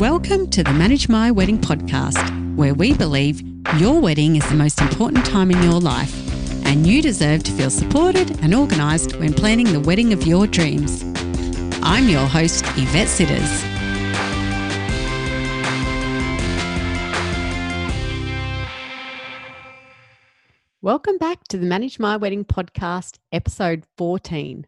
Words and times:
Welcome 0.00 0.50
to 0.50 0.62
the 0.62 0.74
Manage 0.74 1.08
My 1.08 1.30
Wedding 1.30 1.56
podcast, 1.56 2.54
where 2.54 2.74
we 2.74 2.92
believe 2.92 3.40
your 3.78 3.98
wedding 3.98 4.36
is 4.36 4.46
the 4.50 4.54
most 4.54 4.78
important 4.82 5.24
time 5.24 5.50
in 5.50 5.62
your 5.62 5.80
life, 5.80 6.14
and 6.66 6.86
you 6.86 7.00
deserve 7.00 7.42
to 7.44 7.52
feel 7.52 7.70
supported 7.70 8.38
and 8.42 8.54
organised 8.54 9.16
when 9.16 9.32
planning 9.32 9.72
the 9.72 9.80
wedding 9.80 10.12
of 10.12 10.26
your 10.26 10.46
dreams. 10.46 11.02
I'm 11.82 12.10
your 12.10 12.26
host, 12.26 12.66
Yvette 12.76 13.08
Sitters. 13.08 13.64
Welcome 20.82 21.16
back 21.16 21.48
to 21.48 21.56
the 21.56 21.64
Manage 21.64 21.98
My 21.98 22.18
Wedding 22.18 22.44
podcast, 22.44 23.16
episode 23.32 23.86
14. 23.96 24.66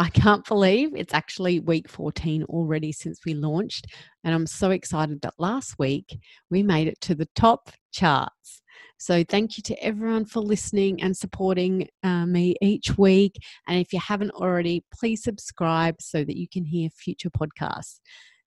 I 0.00 0.10
can't 0.10 0.46
believe 0.46 0.94
it's 0.94 1.12
actually 1.12 1.58
week 1.58 1.88
14 1.88 2.44
already 2.44 2.92
since 2.92 3.18
we 3.26 3.34
launched. 3.34 3.86
And 4.22 4.32
I'm 4.32 4.46
so 4.46 4.70
excited 4.70 5.20
that 5.22 5.34
last 5.38 5.76
week 5.76 6.18
we 6.50 6.62
made 6.62 6.86
it 6.86 7.00
to 7.02 7.16
the 7.16 7.28
top 7.34 7.70
charts. 7.90 8.62
So, 9.00 9.24
thank 9.24 9.56
you 9.56 9.62
to 9.64 9.84
everyone 9.84 10.24
for 10.24 10.40
listening 10.40 11.02
and 11.02 11.16
supporting 11.16 11.88
uh, 12.04 12.26
me 12.26 12.54
each 12.62 12.96
week. 12.96 13.36
And 13.66 13.80
if 13.80 13.92
you 13.92 13.98
haven't 13.98 14.32
already, 14.32 14.84
please 14.92 15.22
subscribe 15.22 15.96
so 16.00 16.24
that 16.24 16.36
you 16.36 16.48
can 16.48 16.64
hear 16.64 16.90
future 16.90 17.30
podcasts. 17.30 18.00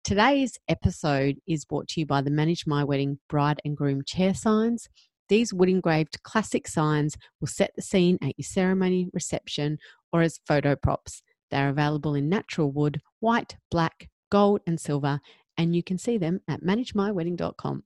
Today's 0.03 0.57
episode 0.67 1.37
is 1.47 1.65
brought 1.65 1.87
to 1.89 1.99
you 1.99 2.05
by 2.05 2.21
the 2.21 2.31
Manage 2.31 2.65
My 2.65 2.83
Wedding 2.83 3.19
Bride 3.27 3.59
and 3.65 3.75
Groom 3.75 4.03
chair 4.05 4.33
signs. 4.33 4.87
These 5.29 5.53
wood 5.53 5.69
engraved 5.69 6.21
classic 6.23 6.67
signs 6.67 7.15
will 7.39 7.47
set 7.47 7.71
the 7.75 7.83
scene 7.83 8.17
at 8.21 8.33
your 8.37 8.45
ceremony, 8.45 9.07
reception, 9.13 9.77
or 10.11 10.21
as 10.21 10.39
photo 10.47 10.75
props. 10.75 11.21
They're 11.51 11.69
available 11.69 12.15
in 12.15 12.29
natural 12.29 12.71
wood, 12.71 13.01
white, 13.19 13.55
black, 13.71 14.09
gold, 14.31 14.61
and 14.67 14.79
silver, 14.79 15.19
and 15.57 15.75
you 15.75 15.83
can 15.83 15.97
see 15.97 16.17
them 16.17 16.41
at 16.47 16.63
managemywedding.com. 16.63 17.83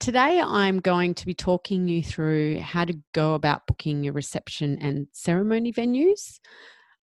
Today, 0.00 0.40
I'm 0.44 0.80
going 0.80 1.14
to 1.14 1.26
be 1.26 1.34
talking 1.34 1.86
you 1.86 2.02
through 2.02 2.58
how 2.58 2.84
to 2.84 2.98
go 3.12 3.34
about 3.34 3.66
booking 3.66 4.02
your 4.02 4.14
reception 4.14 4.78
and 4.80 5.06
ceremony 5.12 5.72
venues. 5.72 6.40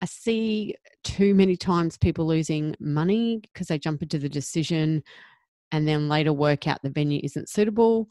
I 0.02 0.06
see 0.06 0.76
too 1.04 1.36
many 1.36 1.58
times 1.58 1.98
people 1.98 2.26
losing 2.26 2.76
money 2.80 3.42
because 3.42 3.68
they 3.68 3.80
jump 3.80 4.02
into 4.02 4.18
the 4.18 4.30
decision 4.30 5.04
and 5.72 5.88
then 5.88 6.08
later 6.08 6.32
work 6.32 6.68
out 6.68 6.82
the 6.84 6.90
venue 6.90 7.20
isn't 7.24 7.50
suitable 7.50 8.08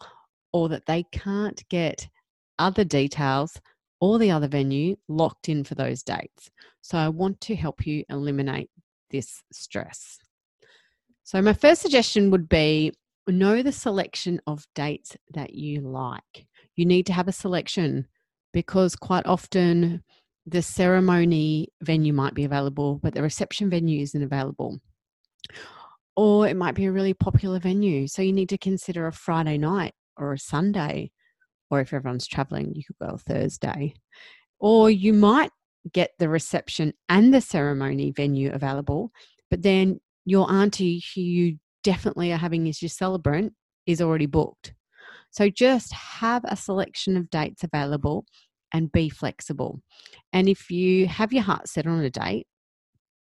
or 0.52 0.68
that 0.68 0.86
they 0.86 1.04
can't 1.12 1.66
get 1.68 2.08
other 2.58 2.84
details 2.84 3.60
or 4.04 4.18
the 4.18 4.30
other 4.30 4.48
venue 4.48 4.94
locked 5.08 5.48
in 5.48 5.64
for 5.64 5.74
those 5.74 6.02
dates. 6.02 6.50
So 6.82 6.98
I 6.98 7.08
want 7.08 7.40
to 7.40 7.56
help 7.56 7.86
you 7.86 8.04
eliminate 8.10 8.68
this 9.10 9.42
stress. 9.50 10.18
So, 11.22 11.40
my 11.40 11.54
first 11.54 11.80
suggestion 11.80 12.30
would 12.30 12.46
be 12.46 12.92
know 13.26 13.62
the 13.62 13.72
selection 13.72 14.42
of 14.46 14.66
dates 14.74 15.16
that 15.32 15.54
you 15.54 15.80
like. 15.80 16.46
You 16.76 16.84
need 16.84 17.06
to 17.06 17.14
have 17.14 17.28
a 17.28 17.32
selection 17.32 18.06
because 18.52 18.94
quite 18.94 19.24
often 19.24 20.04
the 20.44 20.60
ceremony 20.60 21.68
venue 21.80 22.12
might 22.12 22.34
be 22.34 22.44
available, 22.44 23.00
but 23.02 23.14
the 23.14 23.22
reception 23.22 23.70
venue 23.70 24.02
isn't 24.02 24.22
available. 24.22 24.80
Or 26.14 26.46
it 26.46 26.58
might 26.58 26.74
be 26.74 26.84
a 26.84 26.92
really 26.92 27.14
popular 27.14 27.58
venue. 27.58 28.06
So, 28.06 28.20
you 28.20 28.34
need 28.34 28.50
to 28.50 28.58
consider 28.58 29.06
a 29.06 29.12
Friday 29.12 29.56
night 29.56 29.94
or 30.18 30.34
a 30.34 30.38
Sunday 30.38 31.10
or 31.70 31.80
if 31.80 31.92
everyone's 31.92 32.26
traveling, 32.26 32.72
you 32.74 32.82
could 32.84 33.08
go 33.08 33.16
Thursday. 33.16 33.94
Or 34.58 34.90
you 34.90 35.12
might 35.12 35.50
get 35.92 36.12
the 36.18 36.28
reception 36.28 36.94
and 37.08 37.34
the 37.34 37.40
ceremony 37.40 38.10
venue 38.10 38.50
available, 38.52 39.10
but 39.50 39.62
then 39.62 40.00
your 40.24 40.50
auntie 40.50 41.02
who 41.14 41.20
you 41.20 41.58
definitely 41.82 42.32
are 42.32 42.38
having 42.38 42.68
as 42.68 42.80
your 42.80 42.88
celebrant 42.88 43.52
is 43.86 44.00
already 44.00 44.26
booked. 44.26 44.72
So 45.30 45.50
just 45.50 45.92
have 45.92 46.42
a 46.44 46.56
selection 46.56 47.16
of 47.16 47.28
dates 47.28 47.64
available 47.64 48.24
and 48.72 48.90
be 48.90 49.08
flexible. 49.08 49.80
And 50.32 50.48
if 50.48 50.70
you 50.70 51.06
have 51.06 51.32
your 51.32 51.42
heart 51.42 51.68
set 51.68 51.86
on 51.86 52.00
a 52.00 52.10
date 52.10 52.46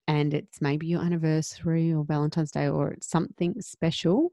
and 0.09 0.33
it's 0.33 0.61
maybe 0.61 0.87
your 0.87 1.03
anniversary 1.03 1.93
or 1.93 2.05
Valentine's 2.05 2.53
Day 2.53 2.69
or 2.69 2.93
it's 2.93 3.11
something 3.11 3.55
special, 3.61 4.33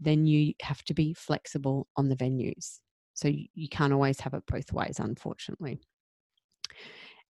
then 0.00 0.26
you 0.26 0.54
have 0.62 0.82
to 0.84 0.94
be 0.94 1.14
flexible 1.14 1.86
on 1.96 2.08
the 2.08 2.16
venues. 2.16 2.80
So 3.16 3.28
you, 3.28 3.46
you 3.54 3.68
can't 3.68 3.92
always 3.92 4.20
have 4.20 4.34
it 4.34 4.44
both 4.46 4.72
ways, 4.72 5.00
unfortunately. 5.00 5.80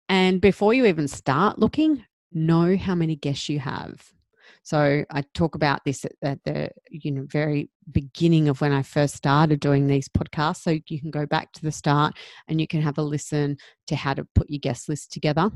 And 0.10 0.42
before 0.42 0.74
you 0.74 0.86
even 0.86 1.08
start 1.08 1.60
looking, 1.60 2.06
know 2.32 2.76
how 2.78 2.96
many 2.96 3.16
guests 3.16 3.50
you 3.50 3.60
have. 3.60 4.02
So 4.64 5.04
I 5.10 5.24
talk 5.34 5.56
about 5.56 5.82
this 5.86 6.06
at, 6.06 6.14
at, 6.22 6.44
the 6.46 6.70
you 6.90 7.12
know 7.12 7.26
very 7.28 7.70
beginning 7.92 8.48
of 8.48 8.62
when 8.62 8.72
I 8.72 8.82
first 8.82 9.16
started 9.16 9.60
doing 9.60 9.88
these 9.88 10.08
podcasts. 10.08 10.62
So 10.64 10.78
you 10.88 11.00
can 11.00 11.12
go 11.12 11.26
back 11.26 11.52
to 11.54 11.62
the 11.62 11.72
start 11.72 12.16
and 12.48 12.62
you 12.62 12.68
can 12.68 12.82
have 12.82 12.98
a 12.98 13.02
listen 13.02 13.58
to 13.88 13.96
how 13.96 14.14
to 14.14 14.26
put 14.36 14.50
your 14.50 14.60
guest 14.60 14.88
list 14.88 15.12
together 15.12 15.52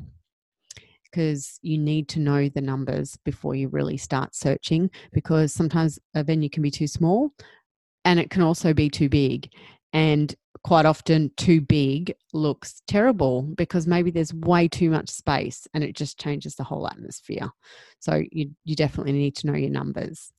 because 1.03 1.57
you 1.61 1.77
need 1.77 2.09
to 2.09 2.19
know 2.19 2.49
the 2.49 2.61
numbers 2.61 3.17
before 3.23 3.55
you 3.55 3.69
really 3.69 3.97
start 3.97 4.35
searching 4.35 4.89
because 5.13 5.53
sometimes 5.53 5.97
a 6.15 6.23
venue 6.23 6.49
can 6.49 6.63
be 6.63 6.71
too 6.71 6.88
small 6.88 7.31
and 8.03 8.19
it 8.19 8.29
can 8.29 8.41
also 8.41 8.73
be 8.73 8.89
too 8.89 9.09
big 9.09 9.49
and 9.93 10.35
quite 10.63 10.85
often 10.85 11.31
too 11.37 11.61
big 11.61 12.13
looks 12.33 12.81
terrible 12.87 13.43
because 13.43 13.87
maybe 13.87 14.11
there's 14.11 14.33
way 14.33 14.67
too 14.67 14.89
much 14.89 15.09
space 15.09 15.67
and 15.73 15.83
it 15.83 15.95
just 15.95 16.19
changes 16.19 16.55
the 16.55 16.63
whole 16.63 16.87
atmosphere 16.87 17.49
so 17.99 18.21
you, 18.31 18.49
you 18.65 18.75
definitely 18.75 19.13
need 19.13 19.35
to 19.35 19.47
know 19.47 19.53
your 19.53 19.69
numbers 19.69 20.31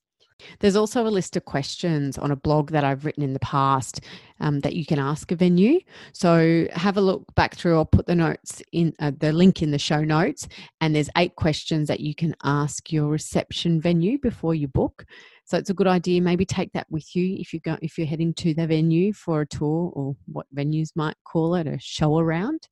there's 0.60 0.76
also 0.76 1.06
a 1.06 1.08
list 1.10 1.36
of 1.36 1.44
questions 1.44 2.16
on 2.16 2.30
a 2.30 2.36
blog 2.36 2.70
that 2.70 2.84
I've 2.84 3.04
written 3.04 3.22
in 3.22 3.32
the 3.32 3.40
past 3.40 4.00
um, 4.40 4.60
that 4.60 4.74
you 4.74 4.86
can 4.86 4.98
ask 4.98 5.30
a 5.32 5.36
venue. 5.36 5.80
So 6.12 6.66
have 6.72 6.96
a 6.96 7.00
look 7.00 7.24
back 7.34 7.56
through. 7.56 7.76
I'll 7.76 7.84
put 7.84 8.06
the 8.06 8.14
notes 8.14 8.62
in 8.72 8.94
uh, 9.00 9.12
the 9.18 9.32
link 9.32 9.62
in 9.62 9.70
the 9.70 9.78
show 9.78 10.04
notes, 10.04 10.46
and 10.80 10.94
there's 10.94 11.10
eight 11.16 11.34
questions 11.36 11.88
that 11.88 12.00
you 12.00 12.14
can 12.14 12.36
ask 12.44 12.92
your 12.92 13.08
reception 13.08 13.80
venue 13.80 14.18
before 14.18 14.54
you 14.54 14.68
book. 14.68 15.04
So 15.48 15.56
it's 15.56 15.70
a 15.70 15.74
good 15.74 15.86
idea. 15.86 16.20
Maybe 16.20 16.44
take 16.44 16.72
that 16.74 16.86
with 16.90 17.16
you 17.16 17.36
if 17.40 17.54
you 17.54 17.60
go 17.60 17.78
if 17.80 17.96
you're 17.96 18.06
heading 18.06 18.34
to 18.34 18.52
the 18.52 18.66
venue 18.66 19.14
for 19.14 19.40
a 19.40 19.46
tour 19.46 19.90
or 19.94 20.14
what 20.26 20.46
venues 20.54 20.90
might 20.94 21.16
call 21.24 21.54
it 21.54 21.66
a 21.66 21.78
show 21.80 22.18
around. 22.18 22.68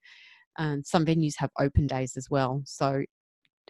Um, 0.58 0.82
some 0.84 1.06
venues 1.06 1.36
have 1.38 1.50
open 1.58 1.86
days 1.86 2.18
as 2.18 2.28
well. 2.28 2.60
So 2.66 3.02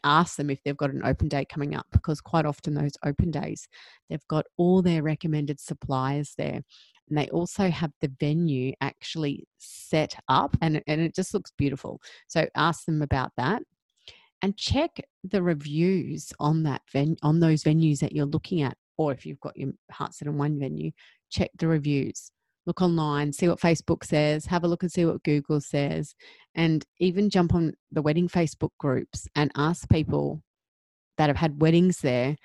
ask 0.03 0.37
them 0.37 0.51
if 0.51 0.61
they've 0.65 0.77
got 0.77 0.91
an 0.91 1.03
open 1.05 1.29
day 1.29 1.45
coming 1.45 1.77
up 1.77 1.87
because 1.93 2.21
quite 2.21 2.47
often 2.47 2.75
those 2.75 2.95
open 3.05 3.31
days 3.31 3.69
they've 4.11 4.27
got 4.29 4.45
all 4.57 4.83
their 4.83 5.03
recommended 5.03 5.59
suppliers 5.59 6.35
there 6.37 6.61
and 7.09 7.17
they 7.17 7.29
also 7.29 7.71
have 7.71 7.93
the 8.01 8.13
venue 8.21 8.73
actually 8.83 9.47
set 9.57 10.15
up 10.29 10.55
and, 10.61 10.83
and 10.87 11.01
it 11.01 11.15
just 11.15 11.33
looks 11.33 11.51
beautiful 11.57 11.99
so 12.29 12.47
ask 12.55 12.85
them 12.85 13.01
about 13.01 13.33
that 13.39 13.63
and 14.43 14.57
check 14.59 15.01
the 15.25 15.43
reviews 15.43 16.31
on 16.39 16.63
that 16.63 16.83
ven- 16.93 17.17
on 17.23 17.41
those 17.41 17.65
venues 17.65 18.01
that 18.01 18.13
you're 18.13 18.27
looking 18.27 18.61
at 18.61 18.77
or 18.99 19.13
if 19.13 19.27
you've 19.27 19.41
got 19.41 19.57
your 19.57 19.73
heart 19.91 20.15
set 20.15 20.29
on 20.29 20.39
one 20.39 20.59
venue, 20.59 20.91
check 21.31 21.51
the 21.59 21.69
reviews. 21.69 22.31
Look 22.67 22.83
online, 22.83 23.33
see 23.33 23.49
what 23.49 23.61
Facebook 23.61 24.05
says, 24.05 24.47
have 24.47 24.65
a 24.65 24.69
look 24.69 24.83
and 24.83 24.91
see 24.91 25.05
what 25.05 25.23
Google 25.23 25.61
says, 25.61 26.15
and 26.55 26.85
even 26.99 27.31
jump 27.31 27.55
on 27.55 27.75
the 27.93 28.03
wedding 28.03 28.29
Facebook 28.29 28.71
groups 28.79 29.29
and 29.37 29.53
ask 29.57 29.89
people 29.89 30.43
that 31.17 31.29
have 31.29 31.37
had 31.37 31.61
weddings 31.61 31.99
there 31.99 32.37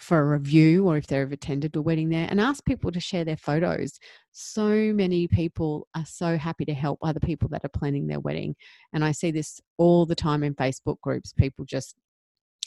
for 0.00 0.18
a 0.18 0.38
review 0.38 0.88
or 0.88 0.96
if 0.96 1.06
they've 1.06 1.30
attended 1.30 1.76
a 1.76 1.80
wedding 1.80 2.08
there 2.08 2.26
and 2.28 2.40
ask 2.40 2.64
people 2.64 2.90
to 2.90 2.98
share 2.98 3.24
their 3.24 3.36
photos. 3.36 4.00
So 4.32 4.92
many 4.92 5.28
people 5.28 5.86
are 5.94 6.04
so 6.04 6.36
happy 6.36 6.64
to 6.64 6.74
help 6.74 6.98
other 7.02 7.20
people 7.20 7.48
that 7.50 7.64
are 7.64 7.68
planning 7.68 8.08
their 8.08 8.18
wedding. 8.18 8.56
And 8.92 9.04
I 9.04 9.12
see 9.12 9.30
this 9.30 9.60
all 9.78 10.04
the 10.04 10.16
time 10.16 10.42
in 10.42 10.56
Facebook 10.56 11.00
groups, 11.02 11.32
people 11.32 11.64
just 11.64 11.94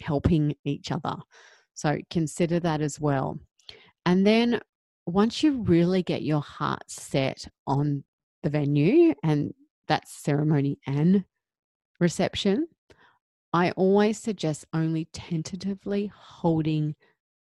helping 0.02 0.56
each 0.63 0.92
other. 0.92 1.16
So 1.75 2.00
consider 2.09 2.59
that 2.62 2.81
as 2.81 3.00
well. 3.00 3.40
And 4.06 4.25
then 4.25 4.60
once 5.06 5.44
you 5.44 5.62
really 5.62 6.01
get 6.01 6.24
your 6.24 6.42
heart 6.42 6.83
set 6.88 7.48
on 7.68 8.04
the 8.44 8.50
venue 8.50 9.13
and 9.24 9.54
that 9.88 10.07
ceremony 10.07 10.80
and 10.88 11.25
reception, 12.00 12.68
I 13.54 13.72
always 13.72 14.19
suggest 14.19 14.66
only 14.74 15.07
tentatively 15.13 16.12
holding 16.13 16.95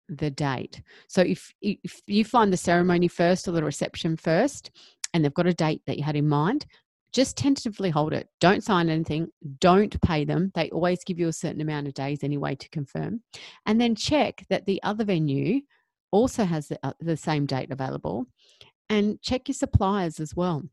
the 0.10 0.30
date. 0.30 0.82
So 1.08 1.22
if 1.22 1.54
if 1.62 2.02
you 2.06 2.26
find 2.26 2.52
the 2.52 2.58
ceremony 2.58 3.08
first 3.08 3.48
or 3.48 3.52
the 3.52 3.64
reception 3.64 4.18
first 4.18 4.72
and 5.14 5.24
they've 5.24 5.34
got 5.34 5.48
a 5.48 5.54
date 5.54 5.82
that 5.88 5.98
you 5.98 6.04
had 6.04 6.16
in 6.16 6.28
mind, 6.28 6.66
just 7.14 7.38
tentatively 7.38 7.90
hold 7.90 8.14
it. 8.14 8.28
Don't 8.40 8.64
sign 8.64 8.90
anything. 8.90 9.28
Don't 9.60 10.00
pay 10.02 10.24
them. 10.26 10.52
They 10.56 10.70
always 10.70 11.04
give 11.04 11.20
you 11.20 11.28
a 11.28 11.34
certain 11.34 11.62
amount 11.62 11.88
of 11.88 11.94
days 11.94 12.24
anyway 12.24 12.56
to 12.56 12.70
confirm. 12.70 13.22
And 13.66 13.82
then 13.82 13.96
check 13.96 14.46
that 14.50 14.66
the 14.66 14.82
other 14.84 15.04
venue 15.04 15.62
also 16.12 16.46
has 16.46 16.68
the, 16.68 16.80
uh, 16.84 16.94
the 17.00 17.18
same 17.18 17.46
date 17.46 17.72
available 17.72 18.26
and 18.90 19.22
check 19.22 19.48
your 19.48 19.56
suppliers 19.56 20.20
as 20.20 20.36
well. 20.36 20.64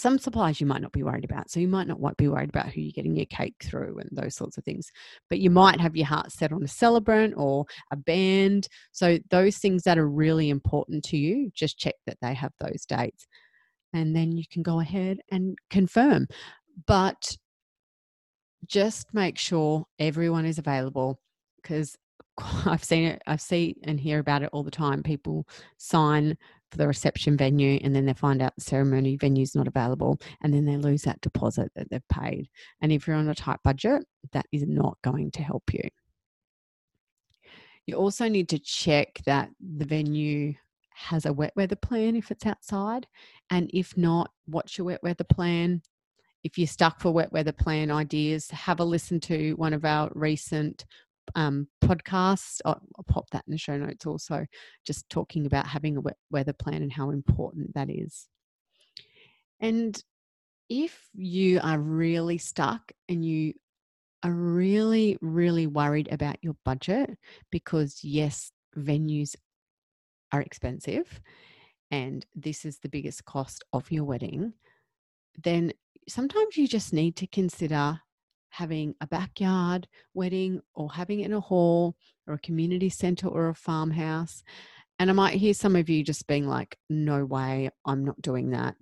some 0.00 0.18
suppliers 0.18 0.62
you 0.62 0.66
might 0.66 0.80
not 0.80 0.92
be 0.92 1.02
worried 1.02 1.26
about. 1.26 1.50
So 1.50 1.60
you 1.60 1.68
might 1.68 1.86
not 1.86 2.00
be 2.16 2.26
worried 2.26 2.48
about 2.48 2.70
who 2.70 2.80
you're 2.80 2.90
getting 2.90 3.16
your 3.16 3.26
cake 3.26 3.56
through 3.62 3.98
and 3.98 4.08
those 4.12 4.34
sorts 4.34 4.56
of 4.56 4.64
things. 4.64 4.90
But 5.28 5.40
you 5.40 5.50
might 5.50 5.78
have 5.78 5.94
your 5.94 6.06
heart 6.06 6.32
set 6.32 6.52
on 6.52 6.62
a 6.62 6.68
celebrant 6.68 7.34
or 7.36 7.66
a 7.92 7.96
band. 7.96 8.66
So 8.92 9.18
those 9.28 9.58
things 9.58 9.82
that 9.82 9.98
are 9.98 10.08
really 10.08 10.48
important 10.48 11.04
to 11.04 11.18
you, 11.18 11.50
just 11.54 11.78
check 11.78 11.96
that 12.06 12.16
they 12.22 12.32
have 12.32 12.52
those 12.60 12.86
dates. 12.88 13.26
And 13.92 14.14
then 14.14 14.32
you 14.32 14.44
can 14.50 14.62
go 14.62 14.80
ahead 14.80 15.18
and 15.30 15.58
confirm. 15.68 16.28
But 16.86 17.36
just 18.66 19.12
make 19.12 19.38
sure 19.38 19.84
everyone 19.98 20.46
is 20.46 20.58
available 20.58 21.20
because 21.62 21.96
I've 22.66 22.84
seen 22.84 23.04
it, 23.04 23.22
I 23.26 23.36
see 23.36 23.76
and 23.84 23.98
hear 23.98 24.18
about 24.18 24.42
it 24.42 24.50
all 24.52 24.62
the 24.62 24.70
time. 24.70 25.02
People 25.02 25.46
sign 25.76 26.36
for 26.70 26.78
the 26.78 26.86
reception 26.86 27.36
venue 27.36 27.80
and 27.82 27.94
then 27.94 28.06
they 28.06 28.12
find 28.12 28.40
out 28.40 28.54
the 28.54 28.62
ceremony 28.62 29.16
venue 29.16 29.42
is 29.42 29.56
not 29.56 29.66
available 29.66 30.20
and 30.42 30.54
then 30.54 30.64
they 30.64 30.76
lose 30.76 31.02
that 31.02 31.20
deposit 31.20 31.70
that 31.74 31.90
they've 31.90 32.08
paid. 32.08 32.48
And 32.80 32.92
if 32.92 33.06
you're 33.06 33.16
on 33.16 33.28
a 33.28 33.34
tight 33.34 33.58
budget, 33.64 34.04
that 34.32 34.46
is 34.52 34.64
not 34.66 34.96
going 35.02 35.32
to 35.32 35.42
help 35.42 35.72
you. 35.72 35.88
You 37.86 37.96
also 37.96 38.28
need 38.28 38.48
to 38.50 38.58
check 38.58 39.20
that 39.26 39.50
the 39.58 39.84
venue 39.84 40.54
has 41.00 41.26
a 41.26 41.32
wet 41.32 41.52
weather 41.56 41.76
plan 41.76 42.16
if 42.16 42.30
it's 42.30 42.46
outside. 42.46 43.06
And 43.50 43.70
if 43.72 43.96
not, 43.96 44.30
what's 44.46 44.76
your 44.76 44.86
wet 44.86 45.02
weather 45.02 45.24
plan? 45.24 45.82
If 46.44 46.58
you're 46.58 46.66
stuck 46.66 47.00
for 47.00 47.12
wet 47.12 47.32
weather 47.32 47.52
plan 47.52 47.90
ideas, 47.90 48.50
have 48.50 48.80
a 48.80 48.84
listen 48.84 49.20
to 49.20 49.54
one 49.54 49.72
of 49.72 49.84
our 49.84 50.10
recent 50.14 50.84
um, 51.34 51.68
podcast. 51.82 52.60
I'll, 52.64 52.80
I'll, 52.96 53.04
pop 53.04 53.30
that 53.30 53.44
in 53.46 53.52
the 53.52 53.58
show 53.58 53.76
notes 53.76 54.06
also, 54.06 54.46
just 54.86 55.08
talking 55.10 55.46
about 55.46 55.66
having 55.66 55.96
a 55.96 56.00
wet 56.00 56.16
weather 56.30 56.52
plan 56.52 56.82
and 56.82 56.92
how 56.92 57.10
important 57.10 57.74
that 57.74 57.90
is. 57.90 58.28
And 59.60 60.02
if 60.68 61.08
you 61.14 61.60
are 61.62 61.78
really 61.78 62.38
stuck 62.38 62.92
and 63.08 63.24
you 63.24 63.54
are 64.22 64.32
really, 64.32 65.18
really 65.20 65.66
worried 65.66 66.08
about 66.10 66.36
your 66.42 66.56
budget, 66.64 67.10
because 67.50 68.00
yes, 68.02 68.52
venues 68.76 69.34
are 70.32 70.40
expensive 70.40 71.20
and 71.90 72.24
this 72.34 72.64
is 72.64 72.78
the 72.78 72.88
biggest 72.88 73.24
cost 73.24 73.64
of 73.72 73.90
your 73.90 74.04
wedding, 74.04 74.52
then 75.42 75.72
sometimes 76.08 76.56
you 76.56 76.68
just 76.68 76.92
need 76.92 77.16
to 77.16 77.26
consider 77.26 78.00
having 78.50 78.94
a 79.00 79.06
backyard 79.06 79.88
wedding 80.14 80.60
or 80.74 80.92
having 80.92 81.20
it 81.20 81.26
in 81.26 81.32
a 81.32 81.40
hall 81.40 81.96
or 82.26 82.34
a 82.34 82.38
community 82.38 82.88
center 82.88 83.28
or 83.28 83.48
a 83.48 83.54
farmhouse. 83.54 84.42
And 84.98 85.08
I 85.08 85.12
might 85.14 85.34
hear 85.34 85.54
some 85.54 85.76
of 85.76 85.88
you 85.88 86.04
just 86.04 86.26
being 86.26 86.46
like, 86.46 86.76
no 86.88 87.24
way, 87.24 87.70
I'm 87.84 88.04
not 88.04 88.20
doing 88.20 88.50
that. 88.50 88.76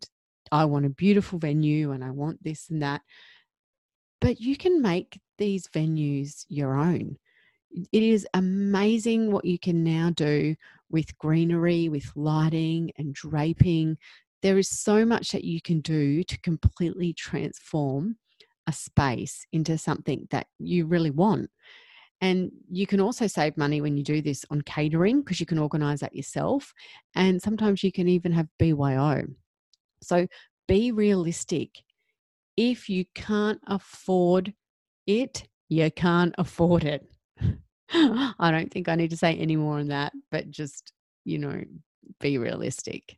I 0.51 0.65
want 0.65 0.87
a 0.87 0.91
beautiful 0.91 1.39
venue 1.39 1.93
and 1.93 2.03
I 2.03 2.11
want 2.11 2.43
this 2.43 2.71
and 2.71 2.83
that. 2.83 3.03
But 4.21 4.41
you 4.41 4.56
can 4.56 4.83
make 4.83 5.21
these 5.37 5.69
venues 5.69 6.44
your 6.49 6.75
own. 6.75 7.19
It 7.71 8.03
is 8.03 8.27
amazing 8.35 9.31
what 9.31 9.44
you 9.44 9.59
can 9.59 9.85
now 9.85 10.11
do 10.11 10.56
with 10.90 11.17
greenery, 11.19 11.88
with 11.88 12.11
lighting 12.17 12.90
and 12.96 13.14
draping. 13.14 13.96
There 14.43 14.58
is 14.58 14.69
so 14.69 15.05
much 15.05 15.32
that 15.32 15.44
you 15.44 15.61
can 15.61 15.81
do 15.81 16.23
to 16.23 16.40
completely 16.40 17.12
transform 17.12 18.17
a 18.67 18.73
space 18.73 19.46
into 19.52 19.79
something 19.79 20.29
that 20.31 20.46
you 20.58 20.87
really 20.87 21.11
want. 21.11 21.50
And 22.20 22.50
you 22.70 22.87
can 22.87 23.00
also 23.00 23.26
save 23.26 23.56
money 23.56 23.81
when 23.81 23.96
you 23.96 24.02
do 24.02 24.20
this 24.20 24.44
on 24.50 24.62
catering 24.62 25.20
because 25.20 25.40
you 25.40 25.46
can 25.46 25.58
organize 25.58 26.00
that 26.00 26.14
yourself. 26.14 26.73
And 27.14 27.41
sometimes 27.41 27.84
you 27.84 27.93
can 27.93 28.08
even 28.08 28.32
have 28.32 28.49
BYO. 28.58 29.25
So 30.02 30.26
be 30.67 30.93
realistic. 30.93 31.70
If 32.56 32.88
you 32.88 33.05
can't 33.14 33.61
afford 33.67 34.52
it, 35.06 35.44
you 35.69 35.91
can't 35.91 36.34
afford 36.38 36.84
it. 36.84 37.08
I 37.93 38.50
don't 38.50 38.70
think 38.70 38.88
I 38.88 38.94
need 38.94 39.11
to 39.11 39.17
say 39.17 39.35
any 39.35 39.56
more 39.56 39.79
on 39.79 39.88
that, 39.88 40.12
but 40.31 40.50
just, 40.50 40.93
you 41.25 41.38
know, 41.38 41.62
be 42.20 42.38
realistic. 42.38 43.17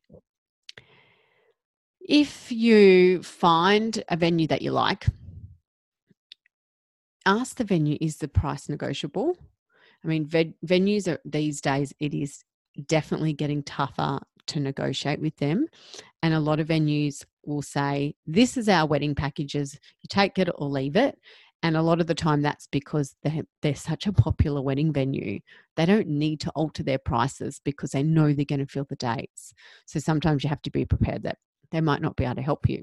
If 2.01 2.51
you 2.51 3.23
find 3.23 4.03
a 4.09 4.17
venue 4.17 4.47
that 4.49 4.63
you 4.63 4.73
like, 4.73 5.07
ask 7.27 7.57
the 7.57 7.65
venue 7.65 7.99
is 8.01 8.17
the 8.17 8.29
price 8.29 8.69
negotiable? 8.69 9.37
I 10.05 10.09
mean 10.09 10.27
ve- 10.27 10.55
venues 10.65 11.07
are 11.07 11.21
these 11.25 11.61
days 11.61 11.93
it 12.01 12.15
is 12.15 12.43
definitely 12.87 13.33
getting 13.33 13.63
tougher 13.63 14.21
to 14.47 14.61
negotiate 14.61 15.21
with 15.21 15.37
them 15.37 15.67
and 16.23 16.33
a 16.33 16.41
lot 16.41 16.61
of 16.61 16.69
venues 16.69 17.25
will 17.45 17.63
say 17.63 18.15
this 18.27 18.57
is 18.57 18.69
our 18.69 18.87
wedding 18.87 19.15
packages. 19.15 19.75
You 20.03 20.09
take 20.09 20.39
it 20.39 20.49
or 20.55 20.69
leave 20.69 20.97
it 20.97 21.19
and 21.63 21.77
a 21.77 21.83
lot 21.83 22.01
of 22.01 22.07
the 22.07 22.15
time 22.15 22.43
that's 22.43 22.67
because 22.69 23.15
they're, 23.23 23.43
they're 23.63 23.75
such 23.75 24.07
a 24.07 24.13
popular 24.13 24.63
wedding 24.63 24.93
venue 24.93 25.39
they 25.77 25.87
don't 25.87 26.09
need 26.09 26.41
to 26.41 26.51
alter 26.51 26.83
their 26.83 26.99
prices 26.99 27.61
because 27.65 27.91
they 27.91 28.03
know 28.03 28.33
they're 28.33 28.45
going 28.45 28.59
to 28.59 28.67
fill 28.67 28.87
the 28.89 28.97
dates 28.97 29.53
so 29.87 29.99
sometimes 29.99 30.43
you 30.43 30.49
have 30.49 30.63
to 30.63 30.71
be 30.71 30.85
prepared 30.85 31.23
that 31.23 31.39
they 31.71 31.81
might 31.81 32.03
not 32.03 32.17
be 32.17 32.25
able 32.25 32.37
to 32.37 32.43
help 32.43 32.69
you 32.69 32.83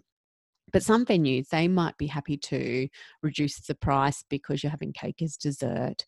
but 0.71 0.83
some 0.83 1.05
venues, 1.05 1.49
they 1.49 1.67
might 1.67 1.97
be 1.97 2.07
happy 2.07 2.37
to 2.37 2.87
reduce 3.23 3.59
the 3.61 3.75
price 3.75 4.23
because 4.29 4.63
you're 4.63 4.71
having 4.71 4.93
cake 4.93 5.21
as 5.21 5.37
dessert 5.37 6.05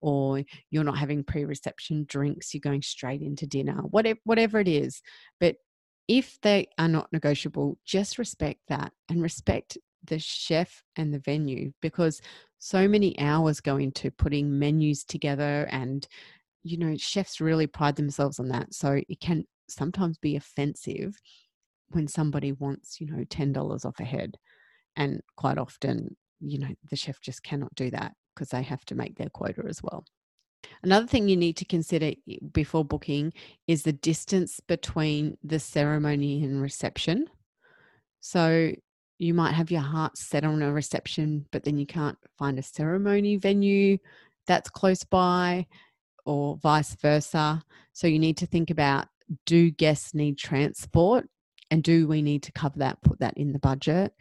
or 0.00 0.42
you're 0.70 0.84
not 0.84 0.98
having 0.98 1.24
pre-reception 1.24 2.04
drinks, 2.08 2.52
you're 2.52 2.60
going 2.60 2.82
straight 2.82 3.22
into 3.22 3.46
dinner, 3.46 3.74
whatever, 3.74 4.18
whatever 4.24 4.58
it 4.60 4.68
is. 4.68 5.00
But 5.40 5.56
if 6.08 6.38
they 6.42 6.66
are 6.76 6.88
not 6.88 7.12
negotiable, 7.12 7.78
just 7.86 8.18
respect 8.18 8.60
that 8.68 8.92
and 9.08 9.22
respect 9.22 9.78
the 10.04 10.18
chef 10.18 10.82
and 10.96 11.12
the 11.12 11.18
venue 11.18 11.72
because 11.80 12.20
so 12.58 12.88
many 12.88 13.18
hours 13.18 13.60
go 13.60 13.76
into 13.76 14.10
putting 14.10 14.58
menus 14.58 15.04
together 15.04 15.68
and 15.70 16.06
you 16.62 16.76
know 16.76 16.96
chefs 16.96 17.40
really 17.40 17.66
pride 17.66 17.96
themselves 17.96 18.38
on 18.38 18.48
that 18.48 18.72
so 18.72 19.00
it 19.08 19.20
can 19.20 19.44
sometimes 19.68 20.18
be 20.18 20.36
offensive 20.36 21.18
when 21.94 22.08
somebody 22.08 22.52
wants, 22.52 23.00
you 23.00 23.06
know, 23.06 23.24
$10 23.24 23.84
off 23.84 24.00
a 24.00 24.04
head. 24.04 24.36
And 24.96 25.20
quite 25.36 25.58
often, 25.58 26.16
you 26.40 26.58
know, 26.58 26.68
the 26.90 26.96
chef 26.96 27.20
just 27.20 27.42
cannot 27.42 27.74
do 27.74 27.90
that 27.90 28.12
because 28.34 28.50
they 28.50 28.62
have 28.62 28.84
to 28.86 28.94
make 28.94 29.16
their 29.16 29.30
quota 29.30 29.62
as 29.68 29.82
well. 29.82 30.04
Another 30.82 31.06
thing 31.06 31.28
you 31.28 31.36
need 31.36 31.56
to 31.56 31.64
consider 31.64 32.12
before 32.52 32.84
booking 32.84 33.32
is 33.66 33.82
the 33.82 33.92
distance 33.92 34.60
between 34.60 35.36
the 35.42 35.58
ceremony 35.58 36.44
and 36.44 36.62
reception. 36.62 37.26
So 38.20 38.72
you 39.22 39.34
might 39.34 39.52
have 39.52 39.70
your 39.70 39.82
heart 39.82 40.18
set 40.18 40.44
on 40.44 40.62
a 40.62 40.72
reception, 40.72 41.46
but 41.52 41.62
then 41.62 41.78
you 41.78 41.86
can't 41.86 42.18
find 42.38 42.58
a 42.58 42.62
ceremony 42.62 43.36
venue 43.36 43.96
that's 44.46 44.68
close 44.68 45.04
by, 45.04 45.66
or 46.24 46.56
vice 46.56 46.96
versa. 46.96 47.62
So 47.92 48.06
you 48.08 48.18
need 48.18 48.36
to 48.38 48.46
think 48.46 48.70
about 48.70 49.06
do 49.46 49.70
guests 49.70 50.12
need 50.12 50.38
transport? 50.38 51.28
And 51.70 51.82
do 51.82 52.08
we 52.08 52.20
need 52.20 52.42
to 52.42 52.52
cover 52.52 52.80
that 52.80 53.00
put 53.02 53.20
that 53.20 53.36
in 53.36 53.52
the 53.52 53.58
budget? 53.58 54.12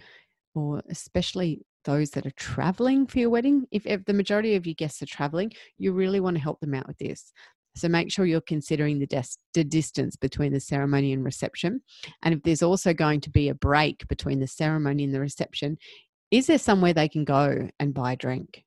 Or 0.53 0.83
especially 0.89 1.65
those 1.83 2.11
that 2.11 2.25
are 2.25 2.31
traveling 2.31 3.07
for 3.07 3.19
your 3.19 3.29
wedding 3.31 3.65
if, 3.71 3.87
if 3.87 4.05
the 4.05 4.13
majority 4.13 4.55
of 4.55 4.67
your 4.67 4.75
guests 4.75 5.01
are 5.01 5.07
traveling 5.07 5.51
you 5.79 5.91
really 5.91 6.19
want 6.19 6.35
to 6.37 6.43
help 6.43 6.59
them 6.59 6.75
out 6.75 6.87
with 6.87 6.97
this 6.99 7.33
so 7.75 7.87
make 7.87 8.11
sure 8.11 8.25
you're 8.25 8.41
considering 8.41 8.99
the, 8.99 9.07
des- 9.07 9.37
the 9.53 9.63
distance 9.63 10.15
between 10.15 10.53
the 10.53 10.59
ceremony 10.59 11.13
and 11.13 11.23
reception 11.23 11.81
and 12.23 12.33
if 12.33 12.43
there's 12.43 12.63
also 12.63 12.93
going 12.93 13.21
to 13.21 13.29
be 13.29 13.49
a 13.49 13.55
break 13.55 14.07
between 14.07 14.39
the 14.39 14.47
ceremony 14.47 15.03
and 15.03 15.13
the 15.13 15.19
reception 15.19 15.77
is 16.31 16.47
there 16.47 16.57
somewhere 16.57 16.93
they 16.93 17.09
can 17.09 17.25
go 17.25 17.67
and 17.79 17.93
buy 17.93 18.13
a 18.13 18.17
drink 18.17 18.63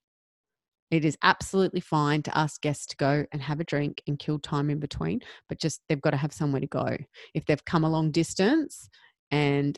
it 0.94 1.04
is 1.04 1.18
absolutely 1.22 1.80
fine 1.80 2.22
to 2.22 2.38
ask 2.38 2.60
guests 2.60 2.86
to 2.86 2.96
go 2.96 3.24
and 3.32 3.42
have 3.42 3.58
a 3.58 3.64
drink 3.64 4.00
and 4.06 4.16
kill 4.16 4.38
time 4.38 4.70
in 4.70 4.78
between, 4.78 5.20
but 5.48 5.58
just 5.58 5.80
they've 5.88 6.00
got 6.00 6.10
to 6.10 6.16
have 6.16 6.32
somewhere 6.32 6.60
to 6.60 6.68
go. 6.68 6.96
If 7.34 7.46
they've 7.46 7.64
come 7.64 7.82
a 7.82 7.90
long 7.90 8.12
distance 8.12 8.88
and 9.32 9.76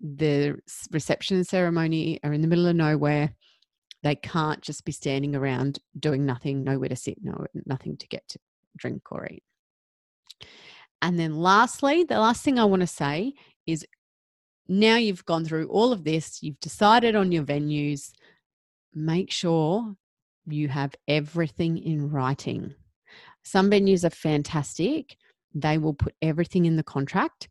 the 0.00 0.56
reception 0.90 1.44
ceremony 1.44 2.18
are 2.24 2.32
in 2.32 2.42
the 2.42 2.48
middle 2.48 2.66
of 2.66 2.74
nowhere, 2.74 3.32
they 4.02 4.14
can't 4.14 4.60
just 4.60 4.84
be 4.84 4.92
standing 4.92 5.34
around 5.34 5.78
doing 5.98 6.24
nothing, 6.24 6.64
nowhere 6.64 6.88
to 6.88 6.96
sit, 6.96 7.18
no 7.22 7.46
nothing 7.66 7.96
to 7.96 8.06
get 8.08 8.26
to 8.28 8.38
drink 8.76 9.02
or 9.10 9.26
eat. 9.30 9.42
And 11.02 11.18
then 11.18 11.36
lastly, 11.36 12.04
the 12.04 12.18
last 12.18 12.42
thing 12.42 12.58
I 12.58 12.64
want 12.64 12.80
to 12.80 12.86
say 12.86 13.34
is 13.66 13.86
now 14.68 14.96
you've 14.96 15.24
gone 15.24 15.44
through 15.44 15.68
all 15.68 15.92
of 15.92 16.04
this, 16.04 16.42
you've 16.42 16.60
decided 16.60 17.16
on 17.16 17.32
your 17.32 17.44
venues, 17.44 18.10
make 18.94 19.30
sure 19.30 19.94
you 20.46 20.68
have 20.68 20.94
everything 21.06 21.78
in 21.78 22.10
writing. 22.10 22.74
Some 23.42 23.70
venues 23.70 24.04
are 24.04 24.10
fantastic, 24.10 25.16
they 25.54 25.78
will 25.78 25.94
put 25.94 26.14
everything 26.20 26.66
in 26.66 26.76
the 26.76 26.82
contract, 26.82 27.48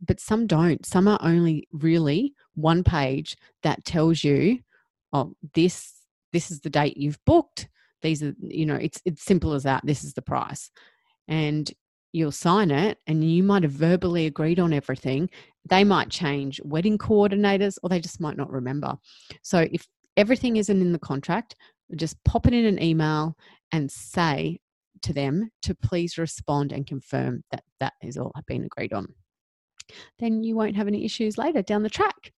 but 0.00 0.20
some 0.20 0.46
don't. 0.46 0.84
Some 0.86 1.08
are 1.08 1.18
only 1.22 1.66
really 1.72 2.34
one 2.54 2.84
page 2.84 3.36
that 3.62 3.84
tells 3.84 4.22
you, 4.22 4.60
oh, 5.12 5.34
this 5.54 5.92
this 6.32 6.50
is 6.50 6.60
the 6.60 6.70
date 6.70 6.96
you've 6.96 7.22
booked. 7.26 7.68
These 8.00 8.22
are, 8.22 8.34
you 8.40 8.66
know, 8.66 8.76
it's 8.76 9.00
it's 9.04 9.22
simple 9.22 9.52
as 9.52 9.62
that. 9.64 9.82
This 9.84 10.04
is 10.04 10.14
the 10.14 10.22
price. 10.22 10.70
And 11.28 11.70
you'll 12.12 12.32
sign 12.32 12.70
it 12.70 12.98
and 13.06 13.24
you 13.24 13.42
might 13.42 13.62
have 13.62 13.72
verbally 13.72 14.26
agreed 14.26 14.60
on 14.60 14.72
everything 14.72 15.30
they 15.68 15.84
might 15.84 16.10
change 16.10 16.60
wedding 16.64 16.98
coordinators 16.98 17.78
or 17.82 17.88
they 17.88 18.00
just 18.00 18.20
might 18.20 18.36
not 18.36 18.50
remember. 18.50 18.96
So 19.42 19.66
if 19.70 19.86
everything 20.16 20.56
isn't 20.56 20.80
in 20.80 20.92
the 20.92 20.98
contract, 20.98 21.56
just 21.94 22.22
pop 22.24 22.46
it 22.46 22.54
in 22.54 22.64
an 22.64 22.82
email 22.82 23.36
and 23.70 23.90
say 23.90 24.58
to 25.02 25.12
them 25.12 25.50
to 25.62 25.74
please 25.74 26.18
respond 26.18 26.72
and 26.72 26.86
confirm 26.86 27.42
that 27.50 27.64
that 27.80 27.94
is 28.02 28.16
all 28.16 28.32
have 28.34 28.46
been 28.46 28.64
agreed 28.64 28.92
on. 28.92 29.06
Then 30.18 30.42
you 30.42 30.56
won't 30.56 30.76
have 30.76 30.88
any 30.88 31.04
issues 31.04 31.38
later 31.38 31.62
down 31.62 31.82
the 31.82 31.90
track. 31.90 32.32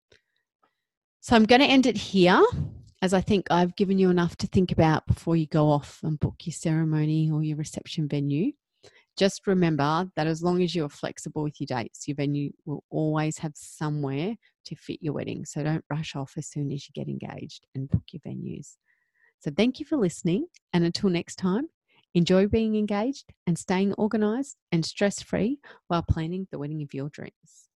So 1.25 1.35
I'm 1.35 1.47
going 1.47 1.63
to 1.63 1.67
end 1.67 1.87
it 1.87 1.97
here 1.97 2.43
as 3.01 3.15
I 3.15 3.23
think 3.23 3.47
I've 3.51 3.75
given 3.77 3.99
you 3.99 4.11
enough 4.11 4.37
to 4.37 4.47
think 4.47 4.73
about 4.73 5.07
before 5.07 5.37
you 5.37 5.47
go 5.47 5.71
off 5.71 6.01
and 6.03 6.21
book 6.21 6.35
your 6.43 6.53
ceremony 6.53 7.31
or 7.33 7.43
your 7.43 7.57
reception 7.57 8.07
venue. 8.07 8.53
Just 9.17 9.47
remember 9.47 10.11
that 10.17 10.27
as 10.27 10.43
long 10.43 10.63
as 10.63 10.75
you're 10.75 10.91
flexible 10.91 11.43
with 11.43 11.59
your 11.59 11.65
dates, 11.65 12.07
your 12.07 12.17
venue 12.17 12.51
will 12.67 12.85
always 12.91 13.39
have 13.39 13.53
somewhere 13.55 14.37
to 14.67 14.77
fit 14.77 14.99
your 15.01 15.15
wedding. 15.15 15.47
So 15.47 15.63
don't 15.63 15.83
rush 15.89 16.15
off 16.15 16.35
as 16.37 16.47
soon 16.47 16.71
as 16.71 16.87
you 16.87 16.93
get 16.93 17.09
engaged 17.09 17.67
and 17.75 17.89
book 17.89 18.03
your 18.13 18.21
venues. 18.21 18.77
So 19.39 19.51
thank 19.51 19.81
you 19.81 19.87
for 19.87 19.97
listening. 19.97 20.45
And 20.75 20.85
until 20.85 21.09
next 21.09 21.37
time, 21.37 21.71
enjoy 22.13 22.49
being 22.49 22.77
engaged 22.77 23.33
and 23.47 23.59
staying 23.59 23.95
organized 23.95 24.57
and 24.73 24.85
stress 24.85 25.23
free 25.23 25.59
while 25.89 26.05
planning 26.07 26.49
the 26.53 26.59
wedding 26.59 26.83
of 26.83 26.93
your 26.93 27.09
dreams. 27.09 27.71